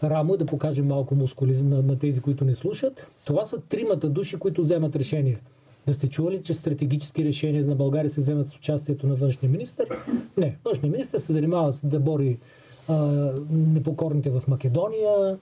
рамо 0.05 0.35
и 0.35 0.39
да 0.39 0.47
покажем 0.47 0.87
малко 0.87 1.15
мускули 1.15 1.63
на, 1.63 1.83
на 1.83 1.99
тези, 1.99 2.21
които 2.21 2.45
не 2.45 2.55
слушат. 2.55 3.07
Това 3.25 3.45
са 3.45 3.61
тримата 3.61 4.09
души, 4.09 4.37
които 4.37 4.63
вземат 4.63 4.97
решение. 4.97 5.39
Да 5.87 5.95
сте 5.95 6.09
чували, 6.09 6.43
че 6.43 6.55
стратегически 6.55 7.25
решения 7.25 7.63
за 7.63 7.75
България 7.75 8.11
се 8.11 8.21
вземат 8.21 8.49
с 8.49 8.57
участието 8.57 9.07
на 9.07 9.15
външния 9.15 9.51
министр? 9.51 9.85
Не. 10.37 10.57
Външния 10.65 10.93
министр 10.93 11.21
се 11.21 11.33
занимава 11.33 11.73
с 11.73 11.87
да 11.87 12.01
бори 12.01 12.39
а, 12.89 13.33
непокорните 13.51 14.31
в 14.31 14.43
Македония, 14.49 15.39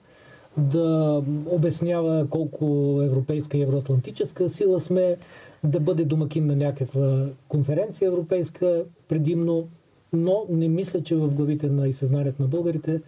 да 0.57 1.23
обяснява 1.49 2.27
колко 2.29 2.99
европейска 3.03 3.57
и 3.57 3.61
евроатлантическа 3.61 4.49
сила 4.49 4.79
сме, 4.79 5.17
да 5.63 5.79
бъде 5.79 6.05
домакин 6.05 6.45
на 6.45 6.55
някаква 6.55 7.25
конференция 7.47 8.07
европейска 8.07 8.85
предимно, 9.07 9.67
но 10.13 10.45
не 10.49 10.67
мисля, 10.67 11.03
че 11.03 11.15
в 11.15 11.33
главите 11.33 11.69
на 11.69 11.87
и 11.87 11.93
съзнанието 11.93 12.41
на 12.41 12.47
българите 12.47 13.01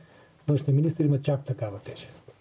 външния 0.47 0.75
министр 0.75 1.03
има 1.03 1.21
чак 1.21 1.45
такава 1.45 1.79
тежест. 1.79 2.31